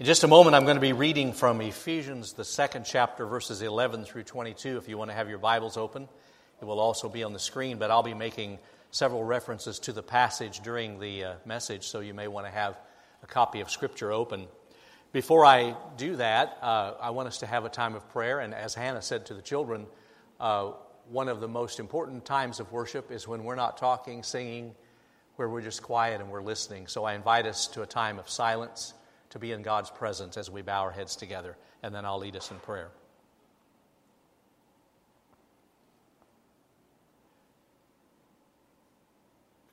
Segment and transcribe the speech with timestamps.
[0.00, 3.60] In just a moment, I'm going to be reading from Ephesians, the second chapter, verses
[3.60, 4.78] 11 through 22.
[4.78, 6.08] If you want to have your Bibles open,
[6.58, 8.60] it will also be on the screen, but I'll be making
[8.92, 12.80] several references to the passage during the uh, message, so you may want to have
[13.22, 14.46] a copy of Scripture open.
[15.12, 18.54] Before I do that, uh, I want us to have a time of prayer, and
[18.54, 19.86] as Hannah said to the children,
[20.40, 20.70] uh,
[21.10, 24.74] one of the most important times of worship is when we're not talking, singing,
[25.36, 26.86] where we're just quiet and we're listening.
[26.86, 28.94] So I invite us to a time of silence
[29.30, 32.36] to be in God's presence as we bow our heads together, and then I'll lead
[32.36, 32.90] us in prayer.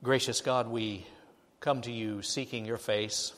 [0.04, 1.06] Gracious God, we
[1.60, 3.34] come to you seeking your face,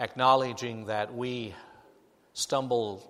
[0.00, 1.54] acknowledging that we
[2.34, 3.02] stumble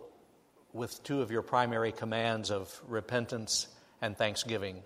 [0.73, 3.67] with two of your primary commands of repentance
[4.01, 4.83] and thanksgiving.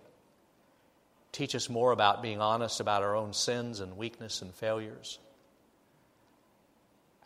[1.32, 5.18] Teach us more about being honest about our own sins and weakness and failures,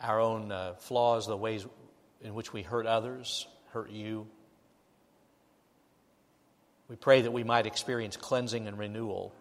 [0.01, 1.65] our own uh, flaws, the ways
[2.21, 4.27] in which we hurt others, hurt you.
[6.87, 9.33] We pray that we might experience cleansing and renewal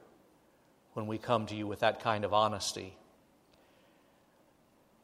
[0.95, 2.97] when we come to you with that kind of honesty.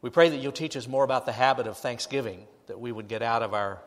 [0.01, 3.07] We pray that you'll teach us more about the habit of thanksgiving, that we would
[3.07, 3.81] get out of our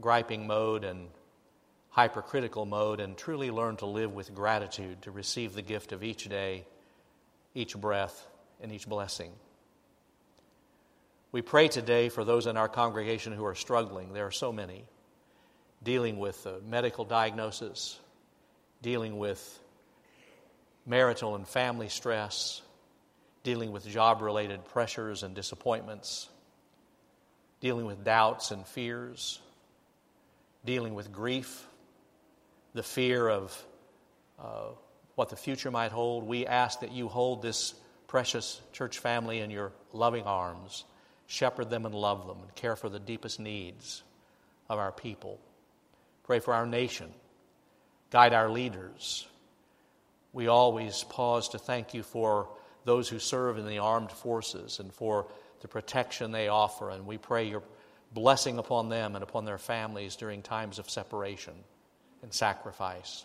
[0.00, 1.08] griping mode and
[1.90, 6.28] hypercritical mode and truly learn to live with gratitude to receive the gift of each
[6.28, 6.66] day,
[7.54, 8.26] each breath,
[8.60, 9.32] and each blessing.
[11.32, 14.12] We pray today for those in our congregation who are struggling.
[14.12, 14.84] There are so many
[15.82, 17.98] dealing with medical diagnosis,
[18.82, 19.60] dealing with
[20.86, 22.62] marital and family stress,
[23.42, 26.28] dealing with job related pressures and disappointments,
[27.60, 29.40] dealing with doubts and fears,
[30.64, 31.66] dealing with grief
[32.76, 33.64] the fear of
[34.38, 34.68] uh,
[35.14, 37.74] what the future might hold, we ask that you hold this
[38.06, 40.84] precious church family in your loving arms,
[41.26, 44.02] shepherd them and love them, and care for the deepest needs
[44.68, 45.38] of our people.
[46.24, 47.12] Pray for our nation,
[48.10, 49.26] guide our leaders.
[50.32, 52.48] We always pause to thank you for
[52.84, 55.26] those who serve in the armed forces and for
[55.60, 57.62] the protection they offer, and we pray your
[58.12, 61.54] blessing upon them and upon their families during times of separation
[62.22, 63.24] and sacrifice.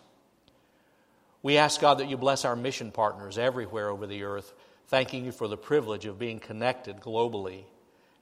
[1.42, 4.52] We ask God that you bless our mission partners everywhere over the earth,
[4.88, 7.64] thanking you for the privilege of being connected globally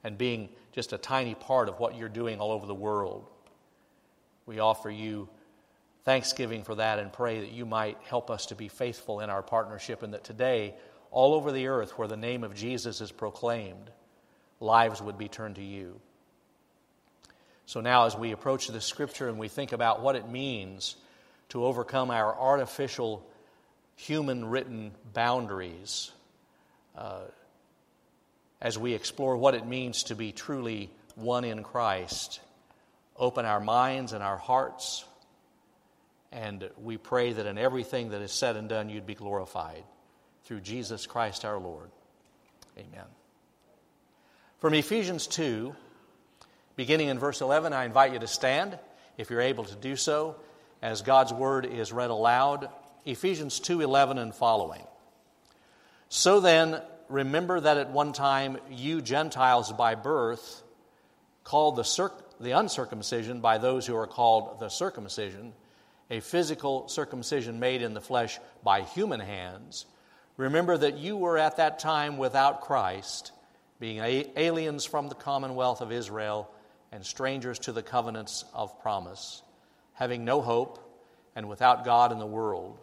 [0.03, 3.25] and being just a tiny part of what you're doing all over the world.
[4.45, 5.29] We offer you
[6.03, 9.43] thanksgiving for that and pray that you might help us to be faithful in our
[9.43, 10.73] partnership and that today,
[11.11, 13.91] all over the earth where the name of Jesus is proclaimed,
[14.59, 15.99] lives would be turned to you.
[17.65, 20.95] So now, as we approach the scripture and we think about what it means
[21.49, 23.25] to overcome our artificial,
[23.95, 26.11] human written boundaries,
[26.97, 27.21] uh,
[28.61, 32.39] as we explore what it means to be truly one in Christ,
[33.17, 35.05] open our minds and our hearts,
[36.31, 39.83] and we pray that in everything that is said and done, you'd be glorified
[40.45, 41.89] through Jesus Christ our Lord.
[42.77, 43.05] Amen.
[44.59, 45.75] From Ephesians 2,
[46.75, 48.79] Beginning in verse 11, I invite you to stand
[49.17, 50.37] if you're able to do so
[50.81, 52.69] as God's word is read aloud.
[53.05, 54.85] Ephesians 2:11 and following.
[56.09, 60.63] So then, remember that at one time you Gentiles by birth,
[61.43, 65.53] called the, circ- the uncircumcision by those who are called the circumcision,
[66.09, 69.85] a physical circumcision made in the flesh by human hands,
[70.37, 73.31] remember that you were at that time without Christ,
[73.79, 73.99] being
[74.35, 76.49] aliens from the commonwealth of Israel
[76.91, 79.41] and strangers to the covenants of promise,
[79.93, 80.79] having no hope
[81.35, 82.77] and without God in the world.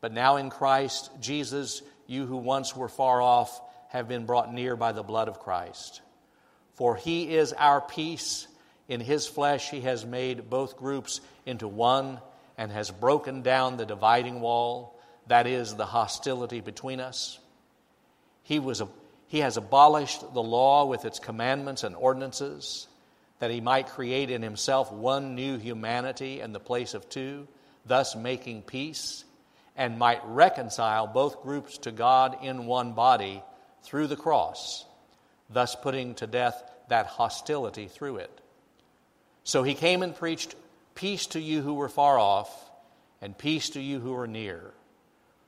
[0.00, 4.76] But now in Christ Jesus, you who once were far off have been brought near
[4.76, 6.00] by the blood of Christ.
[6.74, 8.48] For he is our peace.
[8.88, 12.20] In his flesh, he has made both groups into one
[12.58, 14.98] and has broken down the dividing wall,
[15.28, 17.38] that is, the hostility between us.
[18.42, 18.82] He, was
[19.28, 22.88] he has abolished the law with its commandments and ordinances
[23.38, 27.46] that he might create in himself one new humanity in the place of two,
[27.86, 29.24] thus making peace,
[29.80, 33.42] and might reconcile both groups to God in one body
[33.82, 34.84] through the cross,
[35.48, 38.40] thus putting to death that hostility through it.
[39.42, 40.54] So he came and preached
[40.94, 42.50] peace to you who were far off,
[43.22, 44.60] and peace to you who are near.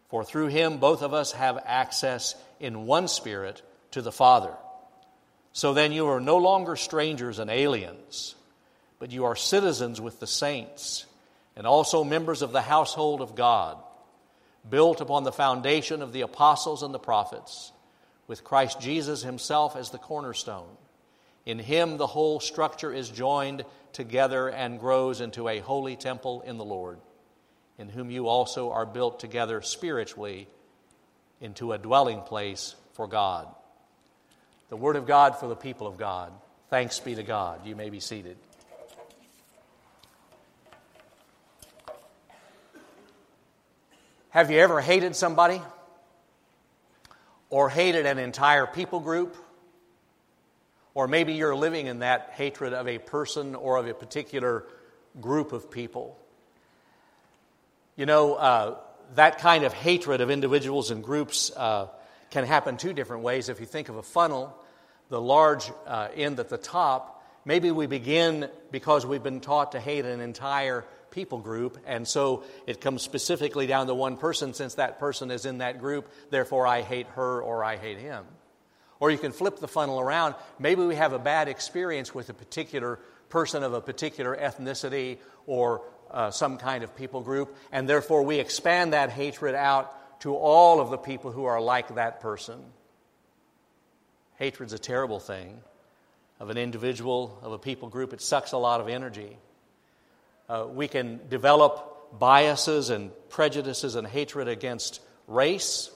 [0.09, 4.55] For through him both of us have access in one spirit to the Father.
[5.53, 8.35] So then you are no longer strangers and aliens,
[8.99, 11.05] but you are citizens with the saints
[11.55, 13.77] and also members of the household of God,
[14.69, 17.73] built upon the foundation of the apostles and the prophets,
[18.27, 20.77] with Christ Jesus himself as the cornerstone.
[21.45, 26.57] In him, the whole structure is joined together and grows into a holy temple in
[26.57, 26.99] the Lord,
[27.79, 30.47] in whom you also are built together spiritually
[31.41, 33.49] into a dwelling place for God.
[34.69, 36.33] The Word of God for the people of God.
[36.71, 37.67] Thanks be to God.
[37.67, 38.37] You may be seated.
[44.33, 45.61] Have you ever hated somebody?
[47.51, 49.37] Or hated an entire people group?
[50.95, 54.65] Or maybe you're living in that hatred of a person or of a particular
[55.21, 56.19] group of people.
[57.95, 58.77] You know, uh,
[59.17, 61.89] that kind of hatred of individuals and groups uh,
[62.31, 63.51] can happen two different ways.
[63.51, 64.57] If you think of a funnel,
[65.11, 69.81] the large uh, end at the top, maybe we begin because we've been taught to
[69.81, 74.75] hate an entire people group, and so it comes specifically down to one person since
[74.75, 78.25] that person is in that group, therefore I hate her or I hate him.
[78.99, 80.35] Or you can flip the funnel around.
[80.59, 82.99] Maybe we have a bad experience with a particular
[83.29, 88.39] person of a particular ethnicity or uh, some kind of people group, and therefore we
[88.41, 92.61] expand that hatred out to all of the people who are like that person.
[94.37, 95.61] Hatred's a terrible thing
[96.41, 98.13] of an individual, of a people group.
[98.13, 99.39] It sucks a lot of energy.
[100.49, 105.91] Uh, we can develop biases and prejudices and hatred against race,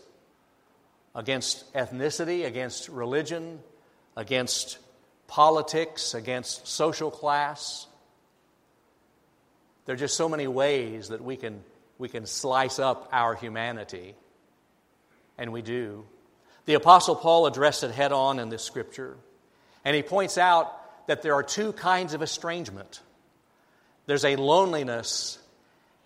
[1.14, 3.60] against ethnicity, against religion,
[4.16, 4.78] against
[5.26, 7.86] politics, against social class.
[9.84, 11.62] There are just so many ways that we can,
[11.98, 14.14] we can slice up our humanity,
[15.38, 16.04] and we do.
[16.64, 19.16] The Apostle Paul addressed it head on in this scripture,
[19.84, 20.72] and he points out
[21.06, 23.00] that there are two kinds of estrangement
[24.06, 25.38] there's a loneliness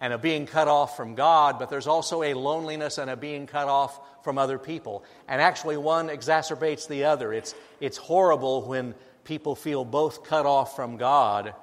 [0.00, 3.47] and a being cut off from God, but there's also a loneliness and a being
[3.47, 5.05] cut off from other people.
[5.29, 7.32] And actually, one exacerbates the other.
[7.32, 8.94] It's, it's horrible when
[9.25, 11.55] people feel both cut off from God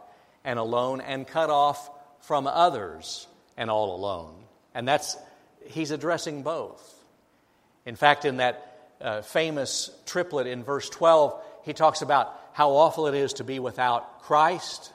[0.44, 1.90] and alone and cut off
[2.22, 4.36] from others and all alone.
[4.76, 5.18] And that's,
[5.66, 6.94] he's addressing both.
[7.86, 13.08] In fact, in that uh, famous triplet in verse 12, he talks about how awful
[13.08, 14.92] it is to be without Christ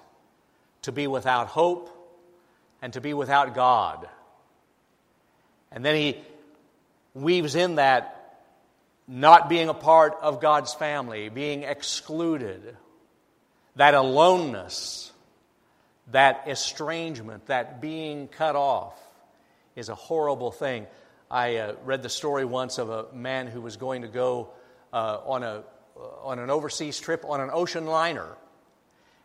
[0.83, 1.91] to be without hope,
[2.81, 4.09] and to be without God.
[5.71, 6.19] And then he
[7.15, 8.19] weaves in that
[9.07, 12.77] not being a part of God's family, being excluded,
[13.77, 15.13] that aloneness,
[16.11, 18.99] that estrangement, that being cut off
[19.77, 20.87] is a horrible thing.
[21.31, 24.51] I uh, read the story once of a man who was going to go
[24.93, 25.63] uh, on, a,
[25.97, 28.29] uh, on an overseas trip on an ocean liner.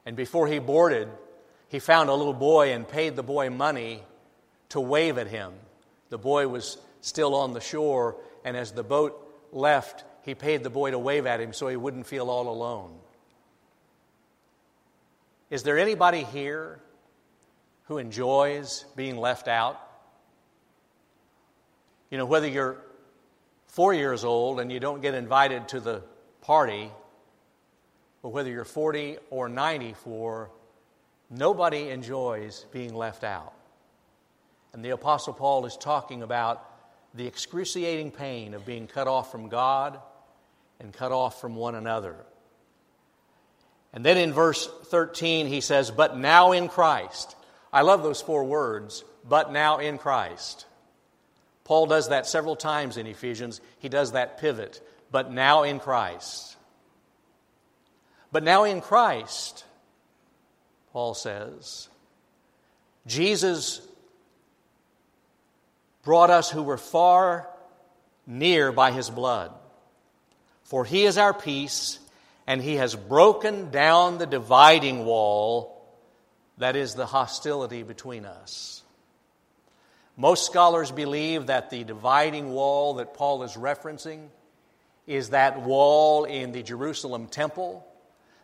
[0.05, 1.09] And before he boarded,
[1.69, 4.03] he found a little boy and paid the boy money
[4.69, 5.53] to wave at him.
[6.09, 8.15] The boy was still on the shore,
[8.45, 11.75] and as the boat left, he paid the boy to wave at him so he
[11.75, 12.97] wouldn't feel all alone.
[15.49, 16.79] Is there anybody here
[17.85, 19.81] who enjoys being left out?
[22.09, 22.77] You know, whether you're
[23.67, 26.01] four years old and you don't get invited to the
[26.41, 26.91] party,
[28.23, 30.49] or whether you're 40 or 94
[31.29, 33.53] Nobody enjoys being left out.
[34.73, 36.63] And the Apostle Paul is talking about
[37.13, 39.99] the excruciating pain of being cut off from God
[40.79, 42.15] and cut off from one another.
[43.93, 47.35] And then in verse 13, he says, But now in Christ.
[47.73, 50.65] I love those four words, but now in Christ.
[51.63, 53.59] Paul does that several times in Ephesians.
[53.79, 54.81] He does that pivot,
[55.11, 56.55] but now in Christ.
[58.31, 59.65] But now in Christ,
[60.97, 61.89] Paul says.
[63.05, 63.87] Jesus
[66.03, 67.47] brought us who were far
[68.25, 69.51] near by his blood.
[70.63, 71.99] For he is our peace,
[72.47, 75.87] and he has broken down the dividing wall
[76.57, 78.81] that is the hostility between us.
[80.15, 84.29] Most scholars believe that the dividing wall that Paul is referencing
[85.05, 87.87] is that wall in the Jerusalem temple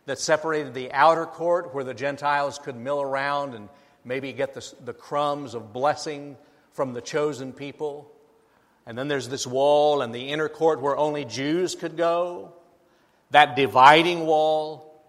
[0.06, 3.68] that separated the outer court where the Gentiles could mill around and
[4.04, 6.36] maybe get the, the crumbs of blessing
[6.72, 8.10] from the chosen people.
[8.86, 12.52] And then there's this wall and the inner court where only Jews could go.
[13.30, 15.02] That dividing wall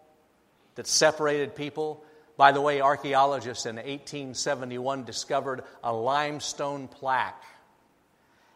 [0.75, 2.04] that separated people.
[2.38, 7.44] By the way, archaeologists in 1871 discovered a limestone plaque.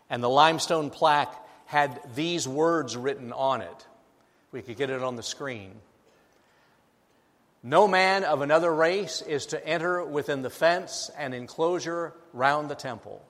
[0.09, 1.33] And the limestone plaque
[1.65, 3.87] had these words written on it.
[4.51, 5.73] We could get it on the screen.
[7.61, 12.75] No man of another race is to enter within the fence and enclosure round the
[12.75, 13.21] temple.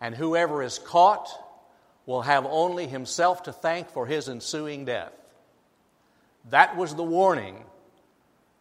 [0.00, 1.28] And whoever is caught
[2.04, 5.12] will have only himself to thank for his ensuing death.
[6.50, 7.62] That was the warning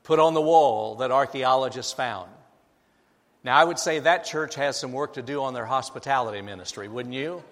[0.03, 2.29] put on the wall that archaeologists found.
[3.43, 6.87] Now, I would say that church has some work to do on their hospitality ministry,
[6.87, 7.43] wouldn't you?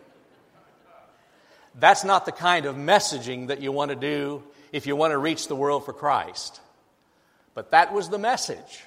[1.73, 5.17] That's not the kind of messaging that you want to do if you want to
[5.17, 6.59] reach the world for Christ.
[7.55, 8.83] But that was the message.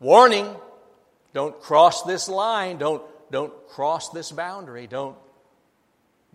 [0.00, 0.54] Warning
[1.32, 5.16] don't cross this line, don't, don't cross this boundary, don't,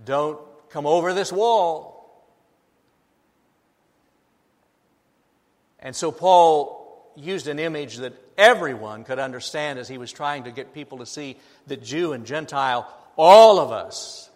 [0.04, 1.96] don't come over this wall.
[5.80, 10.52] And so Paul used an image that everyone could understand as he was trying to
[10.52, 14.30] get people to see that Jew and Gentile, all of us,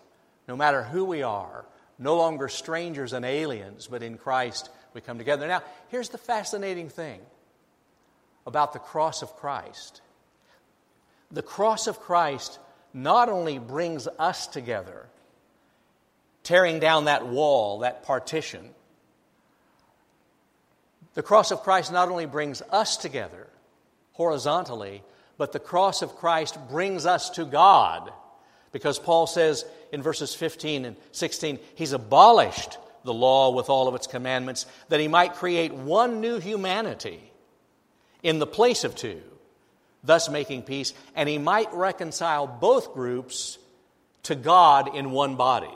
[0.47, 1.65] no matter who we are,
[1.97, 5.47] no longer strangers and aliens, but in Christ we come together.
[5.47, 7.19] Now, here's the fascinating thing
[8.45, 10.01] about the cross of Christ
[11.31, 12.59] the cross of Christ
[12.93, 15.05] not only brings us together,
[16.43, 18.69] tearing down that wall, that partition,
[21.13, 23.47] the cross of Christ not only brings us together
[24.13, 25.03] horizontally,
[25.37, 28.11] but the cross of Christ brings us to God.
[28.71, 33.95] Because Paul says in verses 15 and 16, he's abolished the law with all of
[33.95, 37.19] its commandments that he might create one new humanity
[38.23, 39.21] in the place of two,
[40.03, 43.57] thus making peace, and he might reconcile both groups
[44.23, 45.67] to God in one body.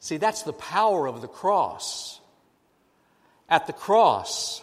[0.00, 2.20] See, that's the power of the cross.
[3.48, 4.62] At the cross,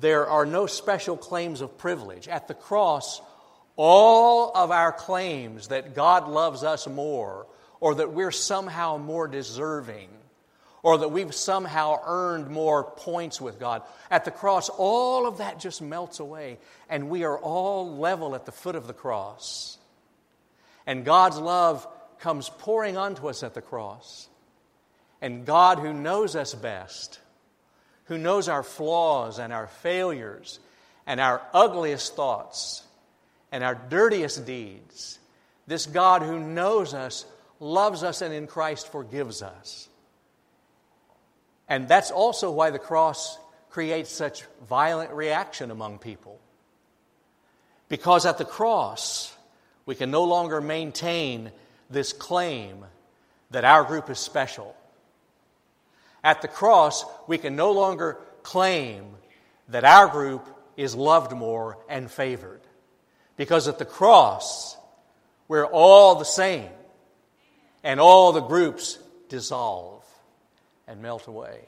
[0.00, 2.28] there are no special claims of privilege.
[2.28, 3.20] At the cross,
[3.76, 7.46] all of our claims that God loves us more,
[7.82, 10.08] or that we're somehow more deserving,
[10.84, 15.58] or that we've somehow earned more points with God, at the cross, all of that
[15.58, 16.58] just melts away,
[16.88, 19.78] and we are all level at the foot of the cross.
[20.86, 21.84] And God's love
[22.20, 24.28] comes pouring onto us at the cross.
[25.20, 27.18] And God, who knows us best,
[28.04, 30.60] who knows our flaws and our failures
[31.04, 32.84] and our ugliest thoughts
[33.50, 35.18] and our dirtiest deeds.
[35.66, 37.24] This God who knows us,
[37.62, 39.88] loves us, and in Christ forgives us.
[41.68, 43.38] And that's also why the cross
[43.70, 46.38] creates such violent reaction among people.
[47.88, 49.34] Because at the cross,
[49.86, 51.50] we can no longer maintain
[51.88, 52.84] this claim
[53.50, 54.76] that our group is special
[56.24, 59.04] at the cross, we can no longer claim
[59.68, 62.60] that our group is loved more and favored.
[63.36, 64.76] Because at the cross,
[65.48, 66.68] we're all the same,
[67.82, 68.98] and all the groups
[69.28, 70.04] dissolve
[70.86, 71.60] and melt away.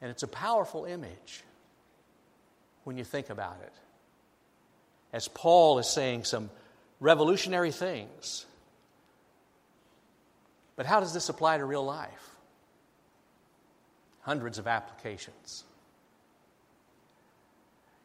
[0.00, 1.44] And it's a powerful image
[2.84, 3.72] when you think about it.
[5.12, 6.50] As Paul is saying some
[7.00, 8.46] revolutionary things.
[10.76, 12.30] But how does this apply to real life?
[14.22, 15.64] hundreds of applications.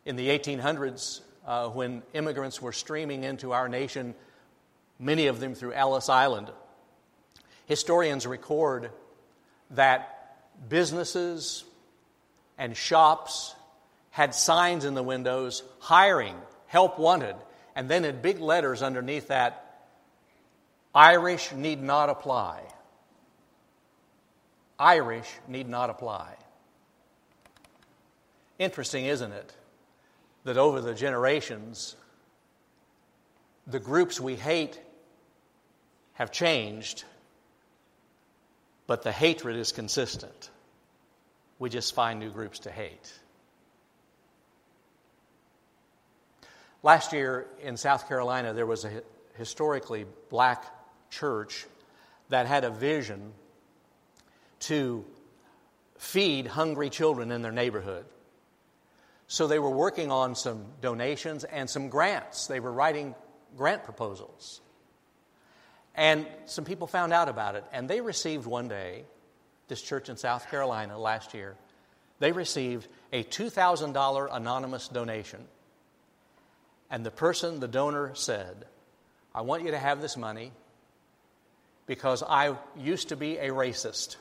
[0.05, 4.15] In the 1800s, uh, when immigrants were streaming into our nation,
[4.99, 6.51] many of them through Ellis Island,
[7.65, 8.91] historians record
[9.71, 10.37] that
[10.69, 11.63] businesses
[12.57, 13.55] and shops
[14.11, 16.35] had signs in the windows hiring,
[16.67, 17.35] help wanted,
[17.75, 19.61] and then in big letters underneath that,
[20.93, 22.61] Irish need not apply.
[24.79, 26.35] Irish need not apply.
[28.57, 29.53] Interesting, isn't it,
[30.45, 31.97] that over the generations,
[33.67, 34.79] the groups we hate
[36.15, 37.03] have changed,
[38.87, 40.49] but the hatred is consistent.
[41.59, 43.13] We just find new groups to hate.
[46.83, 49.01] Last year in South Carolina, there was a
[49.37, 50.63] historically black
[51.09, 51.65] church
[52.29, 53.33] that had a vision
[54.59, 55.05] to
[55.97, 58.05] feed hungry children in their neighborhood.
[59.27, 62.47] So they were working on some donations and some grants.
[62.47, 63.15] They were writing
[63.57, 64.61] grant proposals.
[65.95, 69.05] And some people found out about it, and they received one day,
[69.67, 71.55] this church in South Carolina last year,
[72.19, 75.45] they received a $2,000 anonymous donation.
[76.89, 78.65] And the person, the donor, said,
[79.33, 80.51] I want you to have this money
[81.87, 84.17] because I used to be a racist.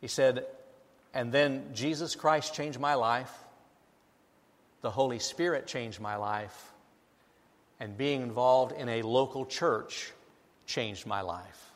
[0.00, 0.46] He said,
[1.12, 3.32] and then Jesus Christ changed my life,
[4.82, 6.72] the Holy Spirit changed my life,
[7.80, 10.12] and being involved in a local church
[10.66, 11.72] changed my life.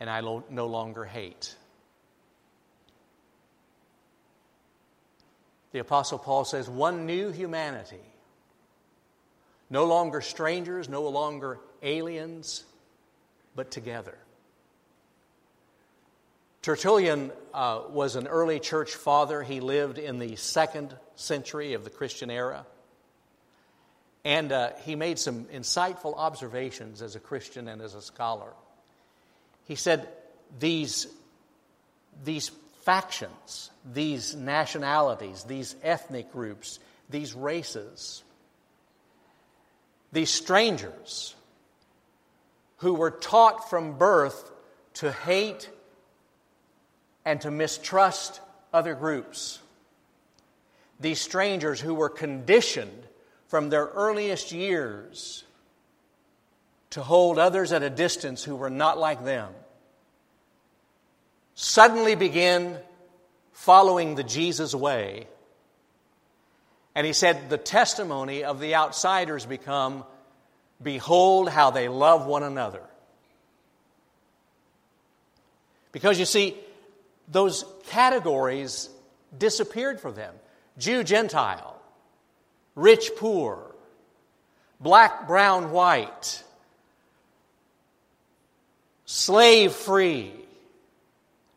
[0.00, 1.54] And I no longer hate.
[5.72, 8.00] The Apostle Paul says, one new humanity,
[9.68, 12.64] No longer strangers, no longer aliens,
[13.54, 14.18] but together.
[16.62, 19.42] Tertullian uh, was an early church father.
[19.42, 22.66] He lived in the second century of the Christian era.
[24.24, 28.52] And uh, he made some insightful observations as a Christian and as a scholar.
[29.66, 30.08] He said,
[30.58, 31.06] These,
[32.24, 32.50] these
[32.82, 38.22] factions, these nationalities, these ethnic groups, these races,
[40.12, 41.34] these strangers
[42.78, 44.50] who were taught from birth
[44.94, 45.68] to hate
[47.24, 48.40] and to mistrust
[48.72, 49.60] other groups.
[50.98, 53.06] These strangers who were conditioned
[53.50, 55.42] from their earliest years
[56.90, 59.52] to hold others at a distance who were not like them
[61.56, 62.78] suddenly begin
[63.52, 65.26] following the Jesus way.
[66.94, 70.04] And he said, the testimony of the outsiders become,
[70.80, 72.82] behold how they love one another.
[75.90, 76.56] Because you see,
[77.26, 78.88] those categories
[79.36, 80.34] disappeared for them
[80.78, 81.79] Jew, Gentile,
[82.80, 83.74] rich, poor,
[84.80, 86.42] black, brown, white,
[89.04, 90.32] slave free,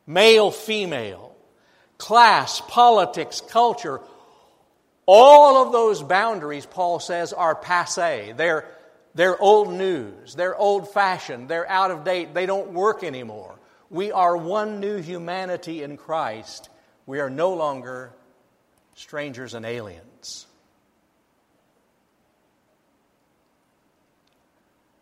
[0.05, 1.35] male, female,
[1.97, 4.01] class, politics, culture.
[5.05, 8.33] All of those boundaries, Paul says, are passe.
[8.35, 8.65] They're,
[9.15, 10.35] they're old news.
[10.35, 11.49] They're old fashioned.
[11.49, 12.33] They're out of date.
[12.33, 13.55] They don't work anymore.
[13.89, 16.69] We are one new humanity in Christ.
[17.05, 18.11] We are no longer
[18.95, 20.47] strangers and aliens.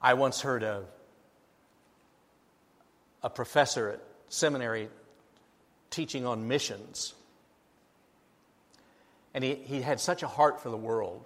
[0.01, 0.84] I once heard a,
[3.22, 4.89] a professor at seminary
[5.91, 7.13] teaching on missions.
[9.34, 11.24] And he, he had such a heart for the world.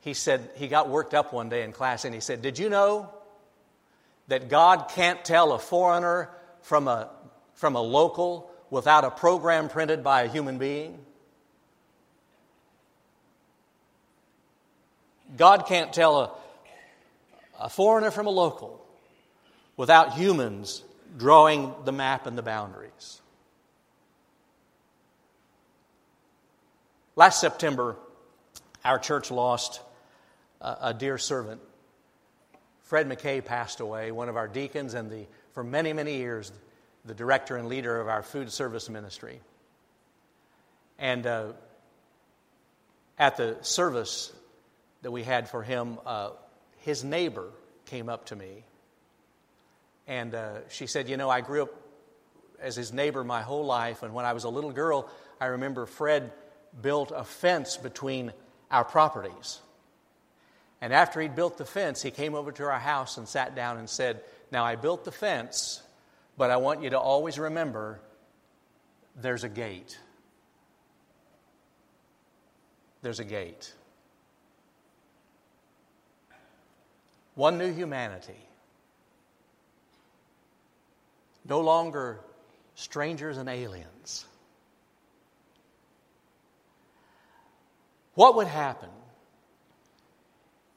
[0.00, 2.68] He said, he got worked up one day in class and he said, Did you
[2.68, 3.10] know
[4.28, 6.30] that God can't tell a foreigner
[6.62, 7.10] from a,
[7.54, 10.98] from a local without a program printed by a human being?
[15.36, 16.30] God can't tell a,
[17.60, 18.84] a foreigner from a local
[19.76, 20.82] without humans
[21.16, 23.20] drawing the map and the boundaries.
[27.16, 27.96] Last September,
[28.84, 29.80] our church lost
[30.60, 31.60] a, a dear servant
[32.90, 36.50] Fred McKay passed away, one of our deacons, and the, for many, many years,
[37.04, 39.40] the director and leader of our food service ministry.
[40.98, 41.52] And uh,
[43.16, 44.32] at the service
[45.02, 46.30] that we had for him, uh,
[46.80, 47.48] his neighbor
[47.86, 48.64] came up to me.
[50.06, 51.74] And uh, she said, You know, I grew up
[52.60, 54.02] as his neighbor my whole life.
[54.02, 55.08] And when I was a little girl,
[55.40, 56.32] I remember Fred
[56.80, 58.32] built a fence between
[58.70, 59.60] our properties.
[60.80, 63.78] And after he'd built the fence, he came over to our house and sat down
[63.78, 65.82] and said, Now I built the fence,
[66.36, 68.00] but I want you to always remember
[69.16, 69.98] there's a gate.
[73.02, 73.72] There's a gate.
[77.40, 78.36] One new humanity.
[81.48, 82.20] No longer
[82.74, 84.26] strangers and aliens.
[88.12, 88.90] What would happen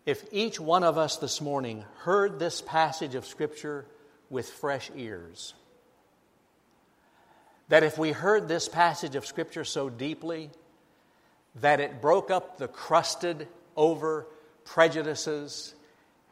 [0.06, 3.86] if each one of us this morning heard this passage of Scripture
[4.30, 5.54] with fresh ears,
[7.68, 10.50] that if we heard this passage of Scripture so deeply
[11.56, 14.28] that it broke up the crusted over
[14.64, 15.76] prejudices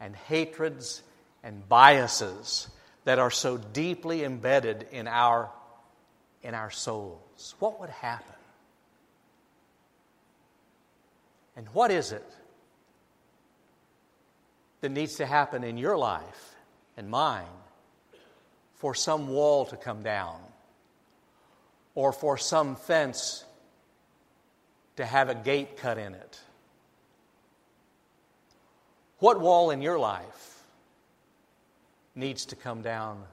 [0.02, 1.04] and hatreds
[1.44, 2.68] and biases
[3.06, 5.50] that are so deeply embedded in our,
[6.44, 8.36] in our souls, what would happen?
[11.56, 12.26] And what is it
[14.82, 16.56] that needs to happen in your life
[16.98, 17.46] and mine
[18.76, 20.40] for some wall to come down
[21.94, 23.44] or for some fence
[24.96, 26.40] to have a gate cut in it?
[29.22, 30.64] What wall in your life
[32.16, 33.24] needs to come down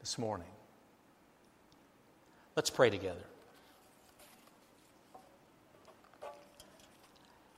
[0.00, 0.46] this morning?
[2.56, 3.24] Let's pray together.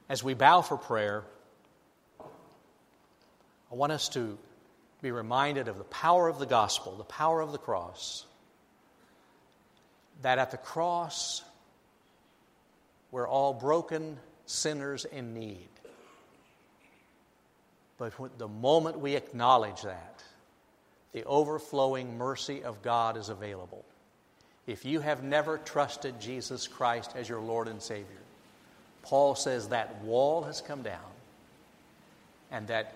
[0.09, 1.25] As we bow for prayer,
[2.21, 4.39] I want us to
[5.03, 8.27] be reminded of the power of the gospel, the power of the cross.
[10.23, 11.43] That at the cross,
[13.11, 15.69] we're all broken sinners in need.
[17.99, 20.23] But the moment we acknowledge that,
[21.13, 23.85] the overflowing mercy of God is available.
[24.67, 28.07] If you have never trusted Jesus Christ as your Lord and Savior,
[29.03, 31.01] Paul says that wall has come down
[32.51, 32.95] and that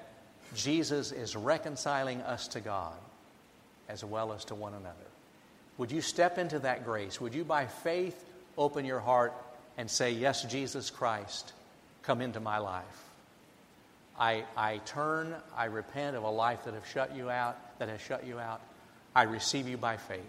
[0.55, 2.95] Jesus is reconciling us to God
[3.88, 4.97] as well as to one another.
[5.79, 7.21] Would you step into that grace?
[7.21, 8.23] Would you, by faith,
[8.59, 9.33] open your heart
[9.79, 11.53] and say, Yes, Jesus Christ,
[12.03, 13.12] come into my life?
[14.18, 18.01] I, I turn, I repent of a life that have shut you out, that has
[18.01, 18.61] shut you out.
[19.14, 20.20] I receive you by faith.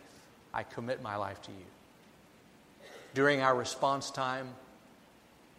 [0.53, 2.87] I commit my life to you.
[3.13, 4.47] During our response time,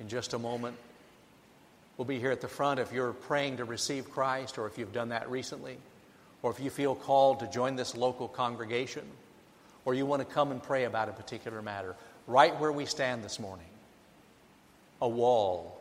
[0.00, 0.76] in just a moment,
[1.96, 4.92] we'll be here at the front if you're praying to receive Christ or if you've
[4.92, 5.78] done that recently,
[6.42, 9.04] or if you feel called to join this local congregation,
[9.84, 11.94] or you want to come and pray about a particular matter.
[12.26, 13.66] Right where we stand this morning,
[15.00, 15.80] a wall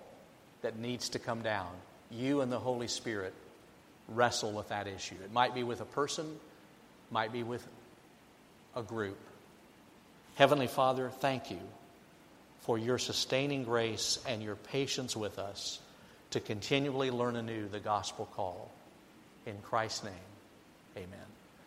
[0.62, 1.72] that needs to come down.
[2.12, 3.34] You and the Holy Spirit
[4.08, 5.16] wrestle with that issue.
[5.24, 6.26] It might be with a person,
[7.12, 7.66] might be with
[8.76, 9.18] a group.
[10.36, 11.60] Heavenly Father, thank you
[12.62, 15.80] for your sustaining grace and your patience with us
[16.32, 18.72] to continually learn anew the gospel call.
[19.46, 20.14] In Christ's name,
[20.98, 21.33] amen.